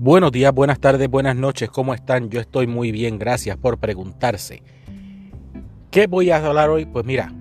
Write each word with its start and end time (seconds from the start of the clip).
Buenos 0.00 0.30
días, 0.30 0.54
buenas 0.54 0.78
tardes, 0.78 1.10
buenas 1.10 1.34
noches, 1.34 1.70
¿cómo 1.70 1.92
están? 1.92 2.30
Yo 2.30 2.38
estoy 2.38 2.68
muy 2.68 2.92
bien, 2.92 3.18
gracias 3.18 3.56
por 3.56 3.78
preguntarse. 3.78 4.62
¿Qué 5.90 6.06
voy 6.06 6.30
a 6.30 6.36
hablar 6.36 6.70
hoy? 6.70 6.86
Pues 6.86 7.04
mira, 7.04 7.32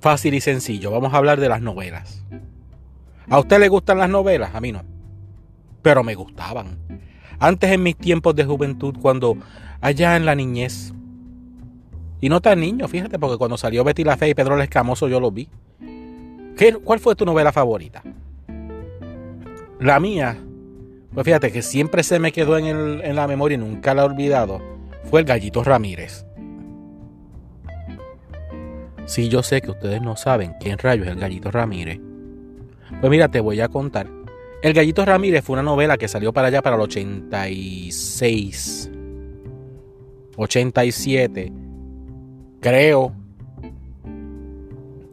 fácil 0.00 0.34
y 0.34 0.40
sencillo, 0.40 0.92
vamos 0.92 1.12
a 1.12 1.16
hablar 1.16 1.40
de 1.40 1.48
las 1.48 1.60
novelas. 1.60 2.24
¿A 3.28 3.40
usted 3.40 3.58
le 3.58 3.66
gustan 3.66 3.98
las 3.98 4.08
novelas? 4.08 4.54
A 4.54 4.60
mí 4.60 4.70
no. 4.70 4.84
Pero 5.82 6.04
me 6.04 6.14
gustaban. 6.14 6.78
Antes 7.40 7.72
en 7.72 7.82
mis 7.82 7.96
tiempos 7.96 8.36
de 8.36 8.44
juventud, 8.44 8.94
cuando 9.02 9.36
allá 9.80 10.14
en 10.14 10.24
la 10.24 10.36
niñez, 10.36 10.94
y 12.20 12.28
no 12.28 12.40
tan 12.40 12.60
niño, 12.60 12.86
fíjate, 12.86 13.18
porque 13.18 13.38
cuando 13.38 13.58
salió 13.58 13.82
Betty 13.82 14.04
la 14.04 14.16
Fe 14.16 14.28
y 14.28 14.34
Pedro 14.34 14.54
el 14.54 14.60
Escamoso 14.60 15.08
yo 15.08 15.18
lo 15.18 15.32
vi. 15.32 15.48
¿Qué, 16.56 16.74
¿Cuál 16.74 17.00
fue 17.00 17.16
tu 17.16 17.26
novela 17.26 17.50
favorita? 17.50 18.04
La 19.80 19.98
mía 19.98 20.45
pues 21.16 21.24
fíjate 21.24 21.50
que 21.50 21.62
siempre 21.62 22.02
se 22.02 22.18
me 22.18 22.30
quedó 22.30 22.58
en, 22.58 22.66
el, 22.66 23.00
en 23.02 23.16
la 23.16 23.26
memoria 23.26 23.54
y 23.54 23.58
nunca 23.58 23.94
la 23.94 24.02
he 24.02 24.04
olvidado. 24.04 24.60
Fue 25.04 25.20
el 25.20 25.26
Gallito 25.26 25.64
Ramírez. 25.64 26.26
Sí, 29.06 29.30
yo 29.30 29.42
sé 29.42 29.62
que 29.62 29.70
ustedes 29.70 30.02
no 30.02 30.16
saben 30.16 30.52
quién 30.60 30.76
rayos 30.76 31.06
es 31.06 31.14
el 31.14 31.18
Gallito 31.18 31.50
Ramírez. 31.50 32.00
Pues 33.00 33.10
mira, 33.10 33.28
te 33.28 33.40
voy 33.40 33.62
a 33.62 33.68
contar. 33.68 34.10
El 34.60 34.74
Gallito 34.74 35.06
Ramírez 35.06 35.42
fue 35.42 35.54
una 35.54 35.62
novela 35.62 35.96
que 35.96 36.06
salió 36.06 36.34
para 36.34 36.48
allá 36.48 36.60
para 36.60 36.76
el 36.76 36.82
86. 36.82 38.90
87. 40.36 41.52
Creo 42.60 43.14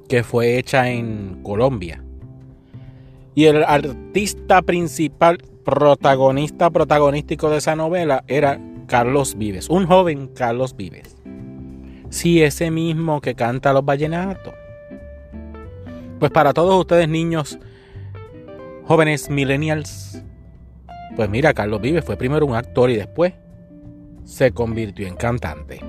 que 0.10 0.24
fue 0.24 0.58
hecha 0.58 0.90
en 0.90 1.40
Colombia. 1.44 2.04
Y 3.36 3.46
el 3.46 3.64
artista 3.64 4.62
principal 4.64 5.38
protagonista 5.64 6.70
protagonístico 6.70 7.50
de 7.50 7.58
esa 7.58 7.76
novela 7.76 8.24
era 8.28 8.60
Carlos 8.88 9.36
Vives, 9.38 9.70
un 9.70 9.88
joven 9.88 10.28
Carlos 10.28 10.76
Vives. 10.76 11.18
Sí, 12.10 12.44
ese 12.44 12.70
mismo 12.70 13.22
que 13.22 13.36
canta 13.36 13.74
los 13.74 13.84
vallenatos. 13.84 14.54
Pues 16.20 16.32
para 16.32 16.54
todos 16.54 16.80
ustedes 16.80 17.10
niños, 17.10 17.58
jóvenes 18.86 19.30
millennials, 19.30 20.24
pues 21.16 21.30
mira, 21.30 21.54
Carlos 21.54 21.82
Vives 21.82 22.06
fue 22.06 22.18
primero 22.18 22.46
un 22.46 22.56
actor 22.56 22.90
y 22.90 22.96
después 22.96 23.34
se 24.24 24.52
convirtió 24.52 25.08
en 25.08 25.16
cantante. 25.16 25.80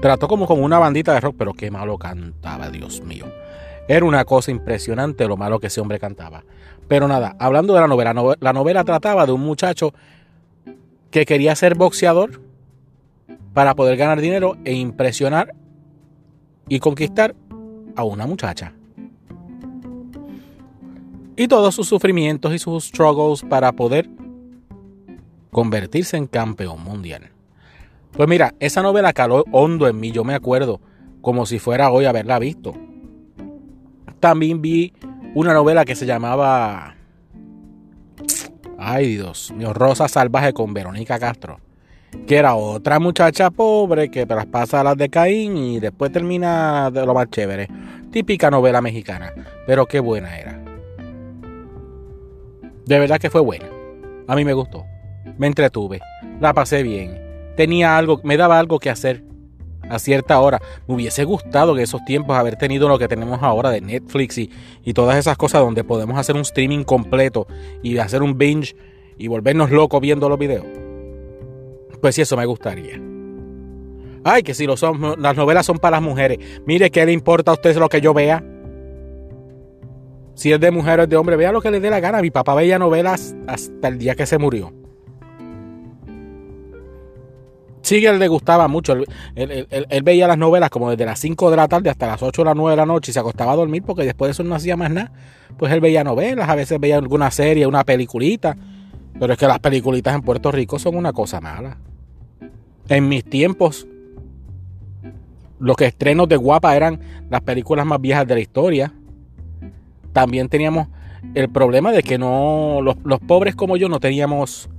Trató 0.00 0.28
como 0.28 0.46
con 0.46 0.62
una 0.62 0.78
bandita 0.78 1.12
de 1.12 1.20
rock, 1.20 1.36
pero 1.38 1.52
qué 1.52 1.70
malo 1.70 1.98
cantaba, 1.98 2.70
Dios 2.70 3.02
mío. 3.02 3.26
Era 3.90 4.04
una 4.04 4.24
cosa 4.24 4.52
impresionante 4.52 5.26
lo 5.26 5.36
malo 5.36 5.58
que 5.58 5.66
ese 5.66 5.80
hombre 5.80 5.98
cantaba. 5.98 6.44
Pero 6.86 7.08
nada, 7.08 7.34
hablando 7.40 7.74
de 7.74 7.80
la 7.80 7.88
novela, 7.88 8.36
la 8.38 8.52
novela 8.52 8.84
trataba 8.84 9.26
de 9.26 9.32
un 9.32 9.40
muchacho 9.40 9.92
que 11.10 11.26
quería 11.26 11.56
ser 11.56 11.74
boxeador 11.74 12.40
para 13.52 13.74
poder 13.74 13.96
ganar 13.96 14.20
dinero 14.20 14.56
e 14.64 14.74
impresionar 14.74 15.56
y 16.68 16.78
conquistar 16.78 17.34
a 17.96 18.04
una 18.04 18.28
muchacha. 18.28 18.74
Y 21.34 21.48
todos 21.48 21.74
sus 21.74 21.88
sufrimientos 21.88 22.54
y 22.54 22.60
sus 22.60 22.84
struggles 22.84 23.42
para 23.42 23.72
poder 23.72 24.08
convertirse 25.50 26.16
en 26.16 26.28
campeón 26.28 26.80
mundial. 26.84 27.30
Pues 28.12 28.28
mira, 28.28 28.54
esa 28.60 28.82
novela 28.82 29.12
caló 29.12 29.44
hondo 29.50 29.88
en 29.88 29.98
mí, 29.98 30.12
yo 30.12 30.22
me 30.22 30.34
acuerdo 30.36 30.80
como 31.22 31.44
si 31.44 31.58
fuera 31.58 31.90
hoy 31.90 32.04
haberla 32.04 32.38
visto 32.38 32.76
también 34.20 34.60
vi 34.62 34.92
una 35.34 35.52
novela 35.52 35.84
que 35.84 35.96
se 35.96 36.06
llamaba. 36.06 36.94
Ay, 38.78 39.16
Dios 39.16 39.52
mío, 39.52 39.72
Rosa 39.72 40.08
Salvaje 40.08 40.52
con 40.52 40.72
Verónica 40.72 41.18
Castro. 41.18 41.58
Que 42.26 42.36
era 42.36 42.54
otra 42.54 42.98
muchacha 42.98 43.50
pobre 43.50 44.10
que 44.10 44.26
traspasa 44.26 44.82
las 44.82 44.96
de 44.96 45.08
Caín 45.08 45.56
y 45.56 45.80
después 45.80 46.10
termina 46.10 46.90
de 46.90 47.06
lo 47.06 47.14
más 47.14 47.30
chévere. 47.30 47.68
Típica 48.10 48.50
novela 48.50 48.80
mexicana. 48.80 49.32
Pero 49.66 49.86
qué 49.86 50.00
buena 50.00 50.36
era. 50.36 50.60
De 52.86 52.98
verdad 52.98 53.18
que 53.18 53.30
fue 53.30 53.40
buena. 53.40 53.66
A 54.26 54.34
mí 54.34 54.44
me 54.44 54.52
gustó. 54.52 54.84
Me 55.38 55.46
entretuve. 55.46 56.00
La 56.40 56.52
pasé 56.52 56.82
bien. 56.82 57.20
Tenía 57.56 57.96
algo, 57.96 58.20
me 58.24 58.36
daba 58.36 58.58
algo 58.58 58.78
que 58.78 58.90
hacer 58.90 59.22
a 59.90 59.98
cierta 59.98 60.40
hora. 60.40 60.60
Me 60.86 60.94
hubiese 60.94 61.24
gustado 61.24 61.76
en 61.76 61.82
esos 61.82 62.04
tiempos 62.04 62.36
haber 62.36 62.56
tenido 62.56 62.88
lo 62.88 62.98
que 62.98 63.08
tenemos 63.08 63.42
ahora 63.42 63.70
de 63.70 63.80
Netflix 63.80 64.38
y, 64.38 64.50
y 64.84 64.94
todas 64.94 65.18
esas 65.18 65.36
cosas 65.36 65.60
donde 65.60 65.84
podemos 65.84 66.16
hacer 66.18 66.36
un 66.36 66.42
streaming 66.42 66.84
completo 66.84 67.46
y 67.82 67.98
hacer 67.98 68.22
un 68.22 68.38
binge 68.38 68.74
y 69.18 69.28
volvernos 69.28 69.70
locos 69.70 70.00
viendo 70.00 70.28
los 70.28 70.38
videos. 70.38 70.66
Pues 72.00 72.14
sí, 72.14 72.22
eso 72.22 72.36
me 72.36 72.46
gustaría. 72.46 73.00
Ay, 74.24 74.42
que 74.42 74.54
si 74.54 74.66
las 74.66 75.36
novelas 75.36 75.66
son 75.66 75.78
para 75.78 75.96
las 75.96 76.02
mujeres. 76.02 76.38
Mire, 76.66 76.90
¿qué 76.90 77.04
le 77.06 77.12
importa 77.12 77.50
a 77.50 77.54
usted 77.54 77.76
lo 77.76 77.88
que 77.88 78.00
yo 78.00 78.12
vea? 78.14 78.44
Si 80.34 80.52
es 80.52 80.60
de 80.60 80.70
mujer 80.70 81.00
o 81.00 81.02
es 81.02 81.08
de 81.08 81.16
hombre, 81.16 81.36
vea 81.36 81.52
lo 81.52 81.60
que 81.60 81.70
le 81.70 81.80
dé 81.80 81.90
la 81.90 82.00
gana. 82.00 82.22
Mi 82.22 82.30
papá 82.30 82.54
veía 82.54 82.78
novelas 82.78 83.34
hasta 83.46 83.88
el 83.88 83.98
día 83.98 84.14
que 84.14 84.26
se 84.26 84.38
murió. 84.38 84.79
Él 87.96 88.18
le 88.18 88.28
gustaba 88.28 88.68
mucho. 88.68 88.94
Él, 89.34 90.02
veía 90.02 90.28
las 90.28 90.38
novelas 90.38 90.70
como 90.70 90.90
desde 90.90 91.04
las 91.04 91.18
5 91.18 91.50
de 91.50 91.56
la 91.56 91.68
tarde 91.68 91.90
hasta 91.90 92.06
las 92.06 92.22
8 92.22 92.42
o 92.42 92.44
las 92.44 92.56
9 92.56 92.70
de 92.70 92.76
la 92.76 92.86
noche 92.86 93.10
y 93.10 93.14
se 93.14 93.20
acostaba 93.20 93.52
a 93.52 93.56
dormir 93.56 93.82
porque 93.84 94.04
después 94.04 94.28
de 94.28 94.32
eso 94.32 94.44
no 94.44 94.54
hacía 94.54 94.76
más 94.76 94.90
nada. 94.90 95.12
Pues 95.56 95.72
él 95.72 95.80
veía 95.80 96.04
novelas, 96.04 96.48
a 96.48 96.54
veces 96.54 96.78
veía 96.78 96.96
alguna 96.96 97.30
serie, 97.30 97.66
una 97.66 97.84
peliculita. 97.84 98.56
Pero 99.18 99.32
es 99.32 99.38
que 99.38 99.46
las 99.46 99.58
peliculitas 99.58 100.14
en 100.14 100.22
Puerto 100.22 100.50
Rico 100.52 100.78
son 100.78 100.96
una 100.96 101.12
cosa 101.12 101.40
mala. 101.40 101.78
En 102.88 103.08
mis 103.08 103.24
tiempos, 103.24 103.86
los 105.58 105.76
que 105.76 105.86
estrenos 105.86 106.28
de 106.28 106.36
guapa 106.36 106.74
eran 106.74 107.00
las 107.28 107.42
películas 107.42 107.84
más 107.84 108.00
viejas 108.00 108.26
de 108.26 108.34
la 108.34 108.40
historia. 108.40 108.92
También 110.12 110.48
teníamos 110.48 110.88
el 111.34 111.50
problema 111.50 111.92
de 111.92 112.02
que 112.02 112.18
no, 112.18 112.80
los 112.82 113.20
pobres 113.20 113.54
como 113.54 113.76
yo 113.76 113.88
no 113.88 114.00
teníamos 114.00 114.70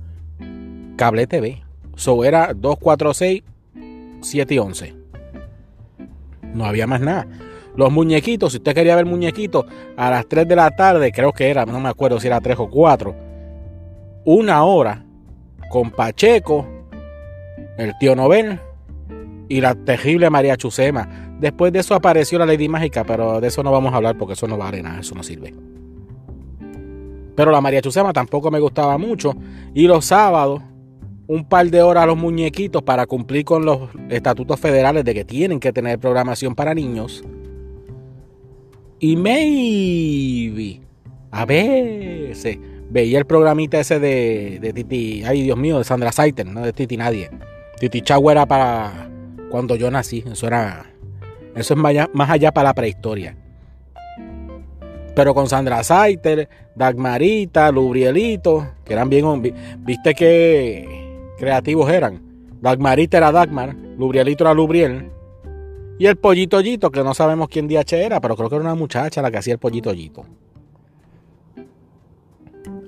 cable 0.96 1.26
TV. 1.26 1.62
So 1.96 2.24
era 2.24 2.52
2, 2.54 2.76
4, 2.80 3.14
6, 3.14 3.42
7 4.20 4.54
y 4.54 4.58
11. 4.58 4.94
No 6.54 6.64
había 6.64 6.86
más 6.86 7.00
nada. 7.00 7.26
Los 7.76 7.90
muñequitos, 7.90 8.52
si 8.52 8.58
usted 8.58 8.74
quería 8.74 8.96
ver 8.96 9.06
muñequitos, 9.06 9.64
a 9.96 10.10
las 10.10 10.26
3 10.26 10.46
de 10.46 10.56
la 10.56 10.70
tarde, 10.72 11.10
creo 11.10 11.32
que 11.32 11.48
era, 11.48 11.64
no 11.64 11.80
me 11.80 11.88
acuerdo 11.88 12.20
si 12.20 12.26
era 12.26 12.40
3 12.40 12.58
o 12.58 12.68
4, 12.68 13.14
una 14.24 14.64
hora 14.64 15.04
con 15.70 15.90
Pacheco, 15.90 16.66
el 17.78 17.96
tío 17.98 18.14
Nobel 18.14 18.60
y 19.48 19.60
la 19.60 19.74
terrible 19.74 20.28
María 20.28 20.56
Chusema. 20.56 21.08
Después 21.40 21.72
de 21.72 21.80
eso 21.80 21.94
apareció 21.94 22.38
la 22.38 22.46
Lady 22.46 22.68
Mágica, 22.68 23.04
pero 23.04 23.40
de 23.40 23.48
eso 23.48 23.62
no 23.62 23.72
vamos 23.72 23.92
a 23.92 23.96
hablar 23.96 24.16
porque 24.18 24.34
eso 24.34 24.46
no 24.46 24.58
vale 24.58 24.82
nada, 24.82 25.00
eso 25.00 25.14
no 25.14 25.22
sirve. 25.22 25.54
Pero 27.34 27.50
la 27.50 27.60
María 27.60 27.80
Chusema 27.80 28.12
tampoco 28.12 28.50
me 28.50 28.60
gustaba 28.60 28.98
mucho. 28.98 29.34
Y 29.74 29.86
los 29.86 30.04
sábados 30.04 30.62
un 31.26 31.44
par 31.44 31.70
de 31.70 31.82
horas 31.82 32.04
a 32.04 32.06
los 32.06 32.16
muñequitos 32.16 32.82
para 32.82 33.06
cumplir 33.06 33.44
con 33.44 33.64
los 33.64 33.90
estatutos 34.10 34.58
federales 34.58 35.04
de 35.04 35.14
que 35.14 35.24
tienen 35.24 35.60
que 35.60 35.72
tener 35.72 35.98
programación 35.98 36.54
para 36.54 36.74
niños. 36.74 37.24
Y 38.98 39.16
maybe, 39.16 40.80
a 41.30 41.44
veces, 41.44 42.58
veía 42.90 43.18
el 43.18 43.26
programita 43.26 43.80
ese 43.80 43.98
de, 43.98 44.58
de 44.60 44.72
Titi, 44.72 45.24
ay 45.24 45.42
Dios 45.42 45.56
mío, 45.56 45.78
de 45.78 45.84
Sandra 45.84 46.12
Saiter, 46.12 46.46
no 46.46 46.60
de 46.62 46.72
Titi 46.72 46.96
Nadie. 46.96 47.30
Titi 47.78 48.02
Chau 48.02 48.30
era 48.30 48.46
para 48.46 49.10
cuando 49.50 49.74
yo 49.74 49.90
nací, 49.90 50.24
eso 50.30 50.46
era, 50.46 50.86
eso 51.56 51.74
es 51.74 52.08
más 52.12 52.30
allá, 52.30 52.52
para 52.52 52.70
la 52.70 52.74
prehistoria. 52.74 53.36
Pero 55.14 55.34
con 55.34 55.48
Sandra 55.48 55.82
Saiter, 55.82 56.48
Dagmarita, 56.74 57.70
Lubrielito, 57.70 58.66
que 58.84 58.94
eran 58.94 59.10
bien, 59.10 59.52
viste 59.80 60.14
que 60.14 61.01
creativos 61.42 61.90
eran. 61.90 62.22
Dagmarita 62.60 63.16
era 63.16 63.32
Dagmar, 63.32 63.74
Lubrielito 63.98 64.44
era 64.44 64.54
Lubriel. 64.54 65.10
Y 65.98 66.06
el 66.06 66.14
pollito 66.14 66.60
Yito, 66.60 66.92
que 66.92 67.02
no 67.02 67.14
sabemos 67.14 67.48
quién 67.48 67.66
DH 67.66 67.96
era, 67.96 68.20
pero 68.20 68.36
creo 68.36 68.48
que 68.48 68.54
era 68.54 68.62
una 68.62 68.76
muchacha 68.76 69.20
la 69.20 69.28
que 69.28 69.38
hacía 69.38 69.54
el 69.54 69.58
pollito 69.58 69.92
Yito. 69.92 70.24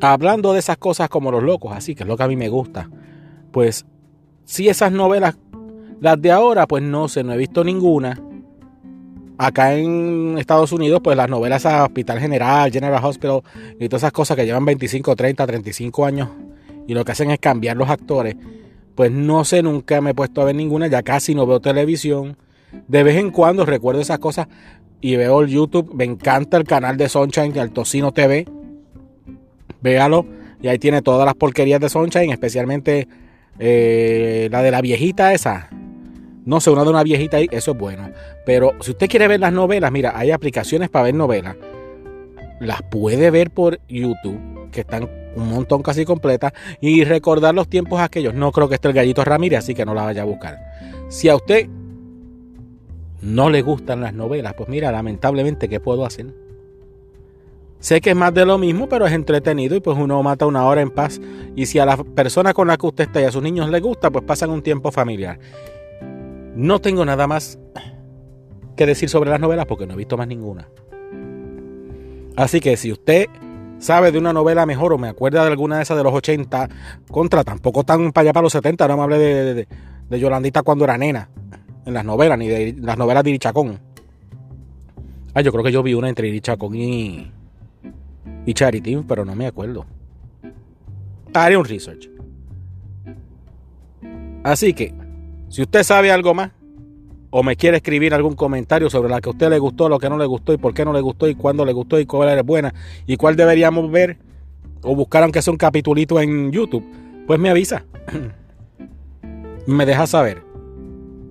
Hablando 0.01 0.53
de 0.53 0.61
esas 0.61 0.77
cosas 0.77 1.09
como 1.09 1.33
los 1.33 1.43
locos, 1.43 1.73
así 1.73 1.97
que 1.97 2.05
es 2.05 2.09
lo 2.09 2.17
que 2.17 2.23
a 2.23 2.29
mí 2.29 2.37
me 2.37 2.49
gusta. 2.49 2.89
Pues, 3.51 3.87
si 4.45 4.69
esas 4.69 4.93
novelas, 4.93 5.37
las 6.01 6.23
de 6.23 6.31
ahora, 6.31 6.69
pues 6.69 6.85
no 6.85 7.09
sé, 7.09 7.25
no 7.25 7.33
he 7.33 7.37
visto 7.37 7.65
ninguna. 7.65 8.23
Acá 9.37 9.75
en 9.75 10.39
Estados 10.39 10.71
Unidos, 10.71 11.01
pues 11.03 11.17
las 11.17 11.29
novelas 11.29 11.67
a 11.67 11.83
Hospital 11.83 12.21
General, 12.21 12.71
General 12.71 13.05
Hospital 13.05 13.43
y 13.81 13.89
todas 13.89 14.05
esas 14.05 14.13
cosas 14.13 14.37
que 14.37 14.47
llevan 14.47 14.65
25, 14.65 15.17
30, 15.17 15.45
35 15.45 16.05
años 16.05 16.29
y 16.87 16.95
lo 16.95 17.05
que 17.05 17.13
hacen 17.13 17.31
es 17.31 17.39
cambiar 17.39 17.77
los 17.77 17.89
actores, 17.89 18.37
pues 18.95 19.11
no 19.11 19.45
sé, 19.45 19.63
nunca 19.63 20.01
me 20.01 20.11
he 20.11 20.15
puesto 20.15 20.41
a 20.41 20.45
ver 20.45 20.55
ninguna, 20.55 20.87
ya 20.87 21.03
casi 21.03 21.35
no 21.35 21.47
veo 21.47 21.61
televisión. 21.61 22.37
De 22.89 23.03
vez 23.03 23.17
en 23.17 23.31
cuando 23.31 23.65
recuerdo 23.65 24.01
esas 24.01 24.19
cosas 24.19 24.47
y 25.01 25.17
veo 25.17 25.41
el 25.43 25.49
YouTube, 25.49 25.93
me 25.95 26.05
encanta 26.05 26.57
el 26.57 26.65
canal 26.65 26.97
de 26.97 27.09
Sunshine, 27.09 27.57
el 27.57 27.73
Tocino 27.73 28.13
TV. 28.13 28.47
Véalo. 29.83 30.27
Y 30.63 30.69
ahí 30.69 30.79
tiene 30.79 31.03
todas 31.03 31.27
las 31.27 31.35
porquerías 31.35 31.81
de 31.81 31.91
Sunshine, 31.91 32.31
especialmente 32.31 33.07
eh, 33.59 34.49
la 34.51 34.63
de 34.63 34.71
la 34.71 34.81
viejita 34.81 35.35
esa. 35.35 35.69
No 36.47 36.61
sé, 36.61 36.71
una 36.71 36.85
de 36.85 36.91
una 36.91 37.03
viejita 37.03 37.39
ahí, 37.39 37.49
eso 37.51 37.73
es 37.73 37.79
bueno. 37.79 38.11
Pero 38.47 38.73
si 38.81 38.93
usted 38.93 39.09
quiere 39.09 39.29
ver 39.29 39.41
las 39.41 39.53
novelas, 39.53 39.91
mira, 39.93 40.13
hay 40.17 40.31
aplicaciones 40.31 40.89
para 40.89 41.05
ver 41.05 41.15
novelas. 41.15 41.57
Las 42.61 42.83
puede 42.83 43.31
ver 43.31 43.51
por 43.51 43.81
YouTube, 43.89 44.71
que 44.71 44.81
están 44.81 45.09
un 45.37 45.49
montón 45.49 45.83
casi 45.83 46.05
completas. 46.05 46.53
Y 46.81 47.05
recordar 47.05 47.55
los 47.55 47.69
tiempos 47.69 48.01
aquellos. 48.01 48.35
No 48.35 48.53
creo 48.53 48.69
que 48.69 48.77
esté 48.77 48.89
el 48.89 48.95
gallito 48.95 49.25
Ramírez, 49.25 49.61
así 49.61 49.75
que 49.75 49.85
no 49.85 49.95
la 49.95 50.05
vaya 50.05 50.23
a 50.23 50.25
buscar. 50.25 50.59
Si 51.09 51.29
a 51.29 51.37
usted 51.37 51.69
no 53.23 53.51
le 53.51 53.63
gustan 53.63 54.01
las 54.01 54.15
novelas, 54.15 54.55
pues 54.55 54.69
mira, 54.69 54.93
lamentablemente, 54.93 55.69
¿qué 55.69 55.81
puedo 55.81 56.05
hacer? 56.05 56.35
Sé 57.85 58.01
que 58.01 58.11
es 58.11 58.17
más 58.17 58.33
de 58.33 58.47
lo 58.47 58.57
mismo, 58.57 58.89
pero 58.89 59.07
es 59.07 59.13
entretenido 59.13 59.77
y 59.77 59.81
pues 59.81 59.99
uno 59.99 60.23
mata 60.23 60.47
una 60.47 60.65
hora 60.65 60.81
en 60.81 60.91
paz. 60.91 61.21
Y 61.55 61.67
si 61.67 61.79
a 61.79 61.85
la 61.85 61.99
persona 61.99 62.55
con 62.55 62.69
la 62.69 62.79
que 62.79 62.87
usted 62.87 63.05
está 63.05 63.21
y 63.21 63.25
a 63.25 63.31
sus 63.31 63.43
niños 63.43 63.69
le 63.69 63.79
gusta, 63.81 64.11
pues 64.11 64.25
pasan 64.25 64.49
un 64.49 64.63
tiempo 64.63 64.91
familiar. 64.91 65.39
No 66.57 66.81
tengo 66.81 67.05
nada 67.05 67.27
más 67.27 67.59
que 68.75 68.87
decir 68.87 69.09
sobre 69.09 69.31
las 69.31 69.39
novelas 69.39 69.67
porque 69.67 69.87
no 69.87 69.93
he 69.95 69.97
visto 69.97 70.17
más 70.17 70.27
ninguna. 70.27 70.69
Así 72.37 72.61
que 72.61 72.77
si 72.77 72.91
usted 72.91 73.27
sabe 73.85 74.11
de 74.11 74.17
una 74.19 74.33
novela 74.33 74.65
mejor 74.65 74.95
o 74.95 74.99
me 74.99 75.09
acuerda 75.09 75.43
de 75.43 75.51
alguna 75.51 75.77
de 75.77 75.83
esas 75.83 75.99
de 75.99 76.03
los 76.03 76.15
80, 76.15 76.71
contra, 77.11 77.45
tampoco 77.45 77.85
tan 77.85 78.13
para 78.13 78.23
allá 78.23 78.33
para 78.33 78.45
los 78.45 78.53
70, 78.53 78.89
no 78.89 78.97
me 78.97 79.03
hable 79.03 79.19
de, 79.19 79.67
de, 80.09 80.19
Yolandita 80.21 80.63
cuando 80.63 80.85
era 80.85 80.97
nena, 80.97 81.29
en 81.85 81.93
las 81.93 82.03
novelas, 82.03 82.39
ni 82.39 82.49
de 82.49 82.75
las 82.81 82.97
novelas 82.97 83.23
de 83.25 83.31
Irichacón. 83.31 83.79
Ah, 85.35 85.43
yo 85.43 85.53
creo 85.53 85.63
que 85.63 85.71
yo 85.71 85.83
vi 85.83 85.93
una 85.93 86.09
entre 86.09 86.29
Irichacón 86.29 86.75
y, 86.75 87.31
y 88.47 88.55
Charity, 88.55 89.05
pero 89.07 89.27
no 89.27 89.35
me 89.35 89.47
acuerdo. 89.47 89.85
Haré 91.35 91.59
un 91.59 91.67
research. 91.67 92.09
Así 94.45 94.73
que, 94.73 94.95
si 95.51 95.61
usted 95.61 95.83
sabe 95.83 96.11
algo 96.11 96.33
más 96.33 96.53
o 97.37 97.43
me 97.43 97.57
quiere 97.57 97.79
escribir 97.79 98.15
algún 98.15 98.37
comentario 98.37 98.89
sobre 98.89 99.09
la 99.09 99.21
que 99.21 99.29
a 99.29 99.33
usted 99.33 99.51
le 99.51 99.59
gustó, 99.59 99.89
lo 99.89 99.99
que 99.99 100.09
no 100.09 100.17
le 100.17 100.25
gustó 100.25 100.53
y 100.53 100.57
por 100.57 100.73
qué 100.73 100.85
no 100.85 100.93
le 100.93 101.01
gustó 101.01 101.29
y 101.29 101.35
cuándo 101.35 101.65
le 101.65 101.73
gustó 101.73 101.99
y 101.99 102.07
cuál 102.07 102.29
era 102.29 102.45
buena 102.45 102.73
y 103.09 103.17
cuál 103.17 103.35
deberíamos 103.35 103.91
ver 103.91 104.19
o 104.83 104.95
buscar 104.95 105.25
aunque 105.25 105.43
sea 105.43 105.51
un 105.51 105.57
capitulito 105.57 106.21
en 106.21 106.53
YouTube, 106.53 106.85
pues 107.27 107.41
me 107.41 107.51
avisa. 107.51 107.87
me 109.67 109.85
deja 109.85 110.07
saber. 110.07 110.45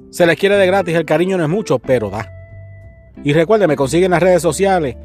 Se 0.09 0.25
les 0.25 0.37
quiere 0.37 0.57
de 0.57 0.67
gratis, 0.67 0.93
el 0.93 1.05
cariño 1.05 1.37
no 1.37 1.45
es 1.45 1.49
mucho, 1.49 1.79
pero 1.79 2.09
da. 2.09 2.29
Y 3.23 3.31
recuerde, 3.31 3.65
me 3.67 3.77
consiguen 3.77 4.11
las 4.11 4.21
redes 4.21 4.41
sociales. 4.41 4.97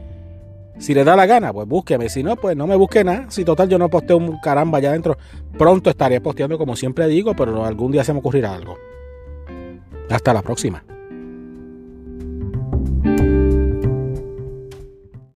Si 0.79 0.95
le 0.95 1.05
da 1.05 1.15
la 1.15 1.27
gana, 1.27 1.53
pues 1.53 1.69
búsqueme. 1.69 2.09
Si 2.09 2.25
no, 2.25 2.35
pues 2.35 2.57
no 2.57 2.67
me 2.67 2.75
busque 2.75 3.05
nada. 3.05 3.27
Si 3.31 3.45
total 3.45 3.69
yo 3.69 3.79
no 3.79 3.89
posteo 3.89 4.17
un 4.17 4.41
caramba 4.41 4.79
allá 4.79 4.91
adentro, 4.91 5.17
pronto 5.57 5.91
estaré 5.91 6.21
posteando 6.21 6.59
como 6.59 6.75
siempre 6.75 7.07
digo, 7.07 7.37
pero 7.37 7.65
algún 7.65 7.93
día 7.93 8.03
se 8.03 8.13
me 8.13 8.19
ocurrirá 8.19 8.53
algo. 8.53 8.77
Hasta 10.11 10.33
la 10.33 10.43
próxima. 10.43 10.83